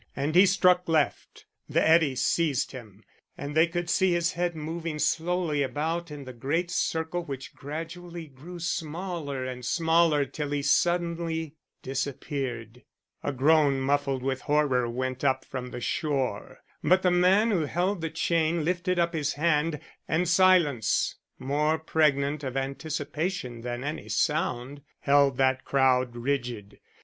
And 0.15 0.33
he 0.33 0.47
struck 0.47 0.89
left. 0.89 1.45
The 1.69 1.87
eddy 1.87 2.15
seized 2.15 2.71
him 2.71 3.03
and 3.37 3.55
they 3.55 3.67
could 3.67 3.87
see 3.87 4.13
his 4.13 4.31
head 4.31 4.55
moving 4.55 4.97
slowly 4.97 5.61
about 5.61 6.09
in 6.09 6.23
the 6.23 6.33
great 6.33 6.71
circle 6.71 7.21
which 7.23 7.53
gradually 7.53 8.25
grew 8.25 8.57
smaller 8.57 9.45
and 9.45 9.63
smaller 9.63 10.25
till 10.25 10.49
he 10.49 10.63
suddenly 10.63 11.53
disappeared. 11.83 12.81
A 13.21 13.31
groan 13.31 13.79
muffled 13.79 14.23
with 14.23 14.41
horror 14.41 14.89
went 14.89 15.23
up 15.23 15.45
from 15.45 15.67
the 15.67 15.79
shore. 15.79 16.61
But 16.83 17.03
the 17.03 17.11
man 17.11 17.51
who 17.51 17.65
held 17.65 18.01
the 18.01 18.09
chain 18.09 18.65
lifted 18.65 18.97
up 18.97 19.13
his 19.13 19.33
hand, 19.33 19.79
and 20.07 20.27
silence 20.27 21.17
more 21.37 21.77
pregnant 21.77 22.43
of 22.43 22.57
anticipation 22.57 23.61
than 23.61 23.83
any 23.83 24.09
sound 24.09 24.81
held 25.01 25.37
that 25.37 25.57
whole 25.57 25.65
crowd 25.65 26.15
rigid. 26.15 26.79